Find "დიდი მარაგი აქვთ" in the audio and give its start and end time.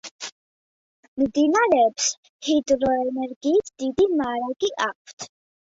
3.85-5.33